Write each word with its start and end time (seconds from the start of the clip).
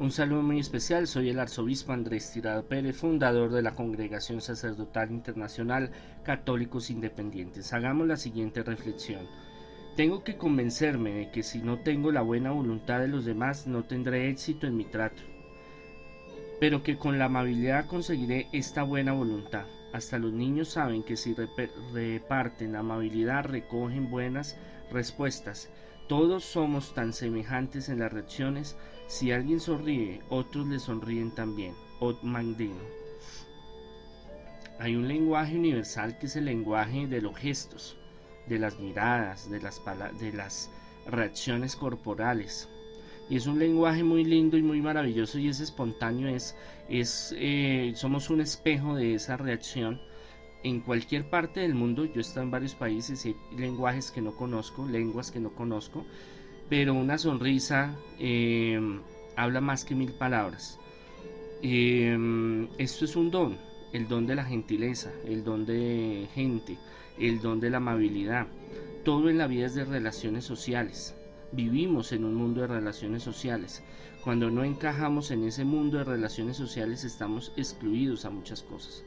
Un 0.00 0.10
saludo 0.10 0.40
muy 0.40 0.58
especial, 0.58 1.06
soy 1.06 1.28
el 1.28 1.38
arzobispo 1.38 1.92
Andrés 1.92 2.32
Tirado 2.32 2.64
Pérez, 2.64 2.96
fundador 2.96 3.52
de 3.52 3.60
la 3.60 3.74
Congregación 3.74 4.40
Sacerdotal 4.40 5.10
Internacional 5.10 5.90
Católicos 6.22 6.88
Independientes. 6.88 7.74
Hagamos 7.74 8.06
la 8.06 8.16
siguiente 8.16 8.62
reflexión. 8.62 9.28
Tengo 9.96 10.24
que 10.24 10.38
convencerme 10.38 11.12
de 11.12 11.30
que 11.30 11.42
si 11.42 11.58
no 11.58 11.80
tengo 11.80 12.12
la 12.12 12.22
buena 12.22 12.50
voluntad 12.50 13.00
de 13.00 13.08
los 13.08 13.26
demás 13.26 13.66
no 13.66 13.84
tendré 13.84 14.30
éxito 14.30 14.66
en 14.66 14.78
mi 14.78 14.86
trato, 14.86 15.20
pero 16.60 16.82
que 16.82 16.96
con 16.96 17.18
la 17.18 17.26
amabilidad 17.26 17.84
conseguiré 17.84 18.46
esta 18.54 18.84
buena 18.84 19.12
voluntad. 19.12 19.66
Hasta 19.92 20.18
los 20.18 20.32
niños 20.32 20.70
saben 20.70 21.02
que 21.02 21.18
si 21.18 21.36
reparten 21.92 22.74
amabilidad 22.74 23.44
recogen 23.44 24.10
buenas 24.10 24.56
respuestas. 24.90 25.68
Todos 26.10 26.42
somos 26.42 26.92
tan 26.92 27.12
semejantes 27.12 27.88
en 27.88 28.00
las 28.00 28.12
reacciones. 28.12 28.76
Si 29.06 29.30
alguien 29.30 29.60
sonríe, 29.60 30.20
otros 30.28 30.66
le 30.66 30.80
sonríen 30.80 31.30
también. 31.30 31.72
Ot 32.00 32.20
Mandino. 32.24 32.82
Hay 34.80 34.96
un 34.96 35.06
lenguaje 35.06 35.56
universal 35.56 36.18
que 36.18 36.26
es 36.26 36.34
el 36.34 36.46
lenguaje 36.46 37.06
de 37.06 37.20
los 37.20 37.36
gestos, 37.36 37.96
de 38.48 38.58
las 38.58 38.80
miradas, 38.80 39.48
de 39.48 39.60
las, 39.60 39.80
de 40.18 40.32
las 40.32 40.68
reacciones 41.06 41.76
corporales. 41.76 42.68
Y 43.28 43.36
es 43.36 43.46
un 43.46 43.60
lenguaje 43.60 44.02
muy 44.02 44.24
lindo 44.24 44.56
y 44.56 44.62
muy 44.62 44.80
maravilloso 44.80 45.38
y 45.38 45.48
es 45.48 45.60
espontáneo, 45.60 46.26
es, 46.26 46.56
es 46.88 47.32
eh, 47.38 47.92
somos 47.94 48.30
un 48.30 48.40
espejo 48.40 48.96
de 48.96 49.14
esa 49.14 49.36
reacción 49.36 50.00
en 50.62 50.80
cualquier 50.80 51.28
parte 51.28 51.60
del 51.60 51.74
mundo, 51.74 52.04
yo 52.04 52.16
he 52.16 52.20
estado 52.20 52.42
en 52.42 52.50
varios 52.50 52.74
países 52.74 53.24
hay 53.24 53.36
lenguajes 53.56 54.10
que 54.10 54.20
no 54.20 54.32
conozco, 54.32 54.86
lenguas 54.86 55.30
que 55.30 55.40
no 55.40 55.50
conozco, 55.50 56.04
pero 56.68 56.94
una 56.94 57.18
sonrisa 57.18 57.96
em, 58.18 59.00
habla 59.36 59.60
más 59.60 59.84
que 59.84 59.94
mil 59.94 60.12
palabras. 60.12 60.78
Em, 61.62 62.68
esto 62.78 63.04
es 63.04 63.16
un 63.16 63.30
don, 63.30 63.58
el 63.92 64.06
don 64.06 64.26
de 64.26 64.34
la 64.34 64.44
gentileza, 64.44 65.10
el 65.24 65.44
don 65.44 65.64
de 65.64 66.28
gente, 66.34 66.78
el 67.18 67.40
don 67.40 67.60
de 67.60 67.70
la 67.70 67.78
amabilidad. 67.78 68.46
Todo 69.04 69.30
en 69.30 69.38
la 69.38 69.46
vida 69.46 69.66
es 69.66 69.74
de 69.74 69.84
relaciones 69.84 70.44
sociales. 70.44 71.14
Vivimos 71.52 72.12
en 72.12 72.24
un 72.24 72.34
mundo 72.34 72.60
de 72.60 72.68
relaciones 72.68 73.22
sociales. 73.22 73.82
Cuando 74.22 74.50
no 74.50 74.62
encajamos 74.62 75.30
en 75.30 75.44
ese 75.44 75.64
mundo 75.64 75.98
de 75.98 76.04
relaciones 76.04 76.56
sociales 76.58 77.04
estamos 77.04 77.52
excluidos 77.56 78.24
a 78.26 78.30
muchas 78.30 78.62
cosas. 78.62 79.02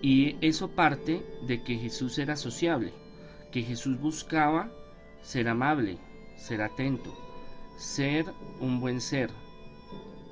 Y 0.00 0.36
eso 0.40 0.68
parte 0.68 1.22
de 1.46 1.62
que 1.62 1.76
Jesús 1.76 2.18
era 2.18 2.36
sociable, 2.36 2.92
que 3.50 3.62
Jesús 3.62 3.98
buscaba 4.00 4.70
ser 5.22 5.48
amable, 5.48 5.98
ser 6.36 6.62
atento, 6.62 7.12
ser 7.76 8.26
un 8.60 8.80
buen 8.80 9.00
ser, 9.00 9.30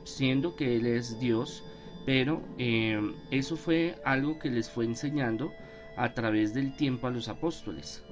siendo 0.05 0.55
que 0.55 0.77
Él 0.77 0.87
es 0.87 1.19
Dios, 1.19 1.65
pero 2.05 2.41
eh, 2.59 3.01
eso 3.31 3.57
fue 3.57 3.97
algo 4.05 4.39
que 4.39 4.51
les 4.51 4.71
fue 4.71 4.85
enseñando 4.85 5.53
a 5.97 6.15
través 6.15 6.55
del 6.55 6.77
tiempo 6.77 7.09
a 7.09 7.11
los 7.11 7.29
apóstoles. 7.29 8.05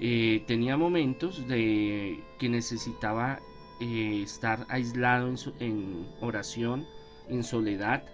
Eh, 0.00 0.44
tenía 0.46 0.76
momentos 0.76 1.48
de 1.48 2.22
que 2.38 2.48
necesitaba 2.48 3.40
eh, 3.80 4.20
estar 4.22 4.66
aislado 4.68 5.28
en, 5.28 5.36
en 5.60 6.06
oración, 6.20 6.86
en 7.28 7.42
soledad, 7.42 8.04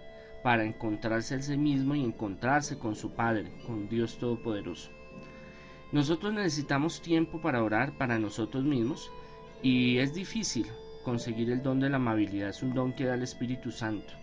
para 0.43 0.65
encontrarse 0.65 1.35
a 1.35 1.41
sí 1.41 1.57
mismo 1.57 1.95
y 1.95 2.03
encontrarse 2.03 2.77
con 2.77 2.95
su 2.95 3.11
Padre, 3.11 3.51
con 3.65 3.87
Dios 3.87 4.17
Todopoderoso. 4.17 4.91
Nosotros 5.91 6.33
necesitamos 6.33 7.01
tiempo 7.01 7.41
para 7.41 7.63
orar 7.63 7.97
para 7.97 8.19
nosotros 8.19 8.63
mismos 8.63 9.11
y 9.61 9.97
es 9.99 10.13
difícil 10.13 10.67
conseguir 11.03 11.51
el 11.51 11.61
don 11.61 11.79
de 11.79 11.89
la 11.89 11.97
amabilidad, 11.97 12.49
es 12.49 12.63
un 12.63 12.73
don 12.73 12.93
que 12.93 13.05
da 13.05 13.15
el 13.15 13.23
Espíritu 13.23 13.71
Santo. 13.71 14.13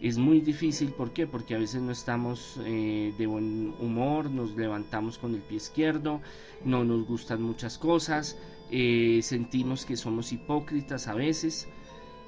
Es 0.00 0.16
muy 0.16 0.40
difícil, 0.40 0.92
¿por 0.92 1.12
qué? 1.12 1.26
Porque 1.26 1.54
a 1.54 1.58
veces 1.58 1.82
no 1.82 1.90
estamos 1.90 2.60
eh, 2.64 3.12
de 3.18 3.26
buen 3.26 3.74
humor, 3.80 4.30
nos 4.30 4.56
levantamos 4.56 5.18
con 5.18 5.34
el 5.34 5.40
pie 5.40 5.56
izquierdo, 5.56 6.20
no 6.64 6.84
nos 6.84 7.06
gustan 7.06 7.42
muchas 7.42 7.78
cosas, 7.78 8.38
eh, 8.70 9.20
sentimos 9.22 9.84
que 9.84 9.96
somos 9.96 10.32
hipócritas 10.32 11.08
a 11.08 11.14
veces, 11.14 11.68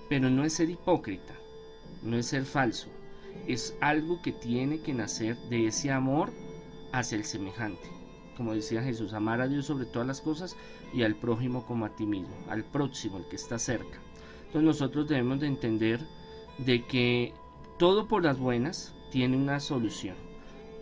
pero 0.09 0.30
no 0.30 0.44
es 0.44 0.54
ser 0.54 0.69
hipócrita, 0.70 1.34
no 2.03 2.16
es 2.16 2.26
ser 2.26 2.44
falso, 2.44 2.88
es 3.46 3.76
algo 3.80 4.20
que 4.22 4.32
tiene 4.32 4.80
que 4.80 4.94
nacer 4.94 5.36
de 5.48 5.66
ese 5.66 5.91
amor 5.91 6.32
hacia 6.92 7.16
el 7.16 7.24
semejante. 7.24 7.88
Como 8.36 8.54
decía 8.54 8.82
Jesús, 8.82 9.12
amar 9.12 9.41
a 9.41 9.48
Dios 9.48 9.66
sobre 9.66 9.86
todas 9.86 10.06
las 10.06 10.20
cosas 10.20 10.56
y 10.94 11.02
al 11.02 11.14
prójimo 11.14 11.66
como 11.66 11.84
a 11.84 11.94
ti 11.94 12.06
mismo, 12.06 12.34
al 12.48 12.64
próximo, 12.64 13.18
el 13.18 13.26
que 13.26 13.36
está 13.36 13.58
cerca. 13.58 13.98
Entonces 14.46 14.62
nosotros 14.62 15.08
debemos 15.08 15.41
de 15.41 15.46
entender 15.46 16.00
de 16.58 16.84
que 16.86 17.34
todo 17.78 18.08
por 18.08 18.24
las 18.24 18.38
buenas 18.38 18.94
tiene 19.10 19.36
una 19.36 19.60
solución. 19.60 20.16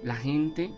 La 0.03 0.15
gente, 0.15 0.71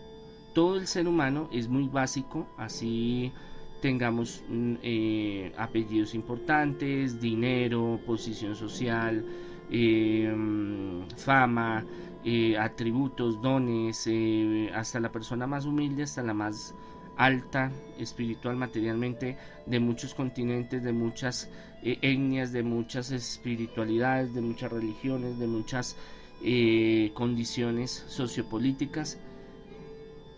todo 0.54 0.76
el 0.76 0.86
ser 0.86 1.06
humano 1.06 1.48
es 1.52 1.68
muy 1.68 1.88
básico, 1.88 2.46
así 2.56 3.32
tengamos 3.80 4.42
mm, 4.48 4.74
eh, 4.82 5.52
apellidos 5.56 6.14
importantes, 6.14 7.20
dinero, 7.20 8.00
posición 8.06 8.54
social, 8.54 9.24
Em, 9.72 11.06
fama, 11.16 11.84
eh, 12.24 12.58
atributos, 12.58 13.40
dones, 13.40 14.04
eh, 14.08 14.68
hasta 14.74 14.98
la 14.98 15.12
persona 15.12 15.46
más 15.46 15.64
humilde, 15.64 16.02
hasta 16.02 16.22
la 16.24 16.34
más 16.34 16.74
alta 17.16 17.70
espiritual 17.98 18.56
materialmente 18.56 19.36
de 19.66 19.78
muchos 19.78 20.12
continentes, 20.14 20.82
de 20.82 20.92
muchas 20.92 21.48
eh, 21.84 21.98
etnias, 22.02 22.50
de 22.52 22.64
muchas 22.64 23.12
espiritualidades, 23.12 24.34
de 24.34 24.40
muchas 24.40 24.72
religiones, 24.72 25.38
de 25.38 25.46
muchas 25.46 25.96
condiciones 27.14 27.90
sociopolíticas. 28.08 29.18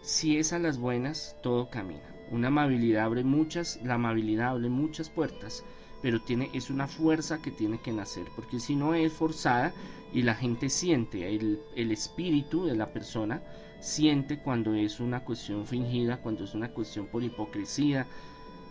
Si 0.02 0.36
es 0.36 0.52
a 0.52 0.58
las 0.58 0.78
buenas, 0.78 1.36
todo 1.44 1.70
camina. 1.70 2.02
Una 2.32 2.48
amabilidad 2.48 3.04
abre 3.04 3.22
muchas, 3.22 3.78
la 3.84 3.94
amabilidad 3.94 4.48
abre 4.48 4.68
muchas 4.68 5.10
puertas 5.10 5.64
pero 6.02 6.20
tiene, 6.20 6.50
es 6.52 6.68
una 6.68 6.88
fuerza 6.88 7.40
que 7.40 7.52
tiene 7.52 7.80
que 7.80 7.92
nacer, 7.92 8.26
porque 8.34 8.60
si 8.60 8.74
no 8.74 8.94
es 8.94 9.12
forzada 9.12 9.72
y 10.12 10.22
la 10.22 10.34
gente 10.34 10.68
siente, 10.68 11.34
el, 11.34 11.60
el 11.76 11.92
espíritu 11.92 12.66
de 12.66 12.76
la 12.76 12.92
persona 12.92 13.40
siente 13.80 14.38
cuando 14.38 14.74
es 14.74 15.00
una 15.00 15.20
cuestión 15.24 15.66
fingida, 15.66 16.18
cuando 16.18 16.44
es 16.44 16.54
una 16.54 16.68
cuestión 16.68 17.06
por 17.06 17.22
hipocresía, 17.22 18.06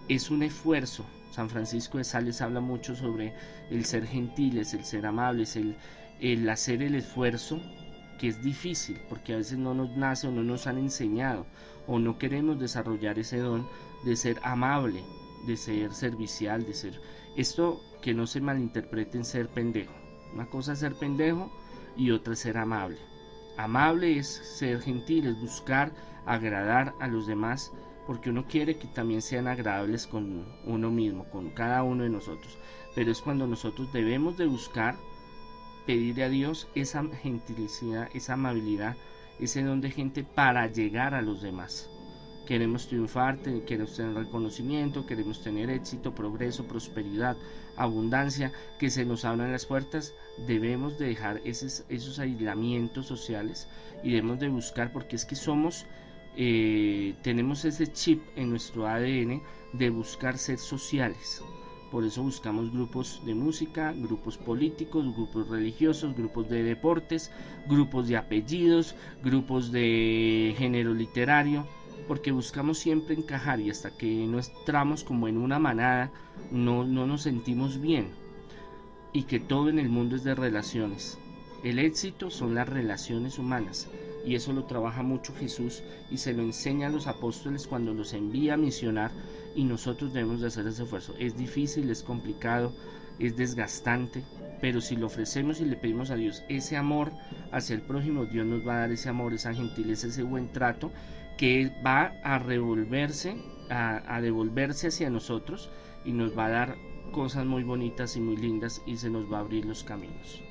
es 0.07 0.29
un 0.29 0.43
esfuerzo. 0.43 1.05
San 1.31 1.49
Francisco 1.49 1.97
de 1.97 2.03
Sales 2.03 2.41
habla 2.41 2.59
mucho 2.59 2.95
sobre 2.95 3.33
el 3.69 3.85
ser 3.85 4.05
gentiles, 4.05 4.73
el 4.73 4.83
ser 4.83 5.05
amables, 5.05 5.55
el, 5.55 5.75
el 6.19 6.47
hacer 6.49 6.83
el 6.83 6.95
esfuerzo, 6.95 7.61
que 8.19 8.27
es 8.27 8.43
difícil, 8.43 8.99
porque 9.09 9.33
a 9.33 9.37
veces 9.37 9.57
no 9.57 9.73
nos 9.73 9.95
nace 9.95 10.27
o 10.27 10.31
no 10.31 10.43
nos 10.43 10.67
han 10.67 10.77
enseñado, 10.77 11.45
o 11.87 11.97
no 11.97 12.17
queremos 12.17 12.59
desarrollar 12.59 13.17
ese 13.17 13.37
don 13.37 13.67
de 14.03 14.15
ser 14.15 14.39
amable, 14.43 15.01
de 15.45 15.57
ser 15.57 15.93
servicial, 15.93 16.65
de 16.65 16.73
ser... 16.73 17.01
Esto 17.35 17.81
que 18.01 18.13
no 18.13 18.27
se 18.27 18.41
malinterprete 18.41 19.17
en 19.17 19.25
ser 19.25 19.47
pendejo. 19.47 19.93
Una 20.33 20.47
cosa 20.47 20.73
es 20.73 20.79
ser 20.79 20.95
pendejo 20.95 21.51
y 21.95 22.11
otra 22.11 22.33
es 22.33 22.39
ser 22.39 22.57
amable. 22.57 22.97
Amable 23.57 24.17
es 24.17 24.27
ser 24.27 24.81
gentil, 24.81 25.27
es 25.27 25.39
buscar 25.39 25.91
agradar 26.25 26.93
a 26.99 27.07
los 27.07 27.27
demás 27.27 27.71
porque 28.07 28.29
uno 28.29 28.45
quiere 28.45 28.77
que 28.77 28.87
también 28.87 29.21
sean 29.21 29.47
agradables 29.47 30.07
con 30.07 30.45
uno 30.65 30.91
mismo, 30.91 31.25
con 31.29 31.49
cada 31.51 31.83
uno 31.83 32.03
de 32.03 32.09
nosotros. 32.09 32.57
Pero 32.95 33.11
es 33.11 33.21
cuando 33.21 33.47
nosotros 33.47 33.91
debemos 33.93 34.37
de 34.37 34.47
buscar 34.47 34.95
pedirle 35.85 36.23
a 36.23 36.29
Dios 36.29 36.67
esa 36.75 37.03
gentilidad, 37.21 38.09
esa 38.13 38.33
amabilidad, 38.33 38.95
ese 39.39 39.63
don 39.63 39.81
de 39.81 39.91
gente 39.91 40.23
para 40.23 40.67
llegar 40.67 41.13
a 41.13 41.21
los 41.21 41.41
demás. 41.41 41.89
Queremos 42.45 42.87
triunfar, 42.87 43.37
queremos 43.39 43.95
tener 43.95 44.15
reconocimiento, 44.15 45.05
queremos 45.05 45.41
tener 45.41 45.69
éxito, 45.69 46.13
progreso, 46.15 46.65
prosperidad, 46.65 47.37
abundancia, 47.75 48.51
que 48.79 48.89
se 48.89 49.05
nos 49.05 49.25
abran 49.25 49.51
las 49.51 49.67
puertas. 49.67 50.15
Debemos 50.47 50.97
de 50.97 51.07
dejar 51.07 51.39
esos, 51.45 51.85
esos 51.87 52.17
aislamientos 52.17 53.05
sociales 53.05 53.67
y 54.03 54.09
debemos 54.09 54.39
de 54.39 54.49
buscar, 54.49 54.91
porque 54.91 55.15
es 55.15 55.25
que 55.25 55.35
somos, 55.35 55.85
eh, 56.35 57.13
tenemos 57.21 57.63
ese 57.63 57.87
chip 57.87 58.23
en 58.35 58.49
nuestro 58.49 58.87
ADN 58.87 59.43
de 59.73 59.89
buscar 59.91 60.37
ser 60.37 60.57
sociales. 60.57 61.43
Por 61.91 62.05
eso 62.05 62.23
buscamos 62.23 62.71
grupos 62.71 63.21
de 63.25 63.35
música, 63.35 63.93
grupos 63.93 64.37
políticos, 64.37 65.13
grupos 65.13 65.47
religiosos, 65.49 66.15
grupos 66.15 66.49
de 66.49 66.63
deportes, 66.63 67.31
grupos 67.67 68.07
de 68.07 68.17
apellidos, 68.17 68.95
grupos 69.21 69.71
de 69.71 70.55
género 70.57 70.93
literario 70.93 71.67
porque 72.07 72.31
buscamos 72.31 72.77
siempre 72.77 73.15
encajar 73.15 73.59
y 73.59 73.69
hasta 73.69 73.91
que 73.91 74.25
no 74.27 74.39
entramos 74.39 75.03
como 75.03 75.27
en 75.27 75.37
una 75.37 75.59
manada 75.59 76.11
no, 76.51 76.83
no 76.83 77.05
nos 77.05 77.23
sentimos 77.23 77.79
bien 77.79 78.09
y 79.13 79.23
que 79.23 79.39
todo 79.39 79.69
en 79.69 79.79
el 79.79 79.89
mundo 79.89 80.15
es 80.15 80.23
de 80.23 80.35
relaciones. 80.35 81.17
El 81.63 81.79
éxito 81.79 82.31
son 82.31 82.55
las 82.55 82.67
relaciones 82.67 83.37
humanas 83.37 83.87
y 84.25 84.35
eso 84.35 84.53
lo 84.53 84.65
trabaja 84.65 85.03
mucho 85.03 85.33
Jesús 85.35 85.83
y 86.09 86.17
se 86.17 86.33
lo 86.33 86.41
enseña 86.41 86.87
a 86.87 86.91
los 86.91 87.07
apóstoles 87.07 87.67
cuando 87.67 87.93
los 87.93 88.13
envía 88.13 88.55
a 88.55 88.57
misionar 88.57 89.11
y 89.55 89.63
nosotros 89.63 90.13
debemos 90.13 90.41
de 90.41 90.47
hacer 90.47 90.65
ese 90.67 90.83
esfuerzo. 90.83 91.13
Es 91.19 91.37
difícil, 91.37 91.89
es 91.89 92.03
complicado, 92.03 92.73
es 93.19 93.35
desgastante, 93.35 94.23
pero 94.59 94.81
si 94.81 94.95
lo 94.95 95.07
ofrecemos 95.07 95.59
y 95.59 95.65
le 95.65 95.75
pedimos 95.75 96.09
a 96.09 96.15
Dios 96.15 96.43
ese 96.49 96.77
amor 96.77 97.11
hacia 97.51 97.75
el 97.75 97.81
prójimo, 97.81 98.25
Dios 98.25 98.45
nos 98.45 98.65
va 98.67 98.75
a 98.75 98.79
dar 98.79 98.91
ese 98.91 99.09
amor, 99.09 99.33
esa 99.33 99.53
gentileza, 99.53 100.07
ese 100.07 100.23
buen 100.23 100.51
trato 100.51 100.91
que 101.41 101.71
va 101.83 102.13
a 102.23 102.37
revolverse, 102.37 103.35
a, 103.69 104.15
a 104.15 104.21
devolverse 104.21 104.89
hacia 104.89 105.09
nosotros 105.09 105.71
y 106.05 106.11
nos 106.11 106.37
va 106.37 106.45
a 106.45 106.49
dar 106.49 106.77
cosas 107.11 107.47
muy 107.47 107.63
bonitas 107.63 108.15
y 108.15 108.21
muy 108.21 108.37
lindas 108.37 108.83
y 108.85 108.97
se 108.97 109.09
nos 109.09 109.25
va 109.31 109.37
a 109.37 109.41
abrir 109.41 109.65
los 109.65 109.83
caminos. 109.83 110.43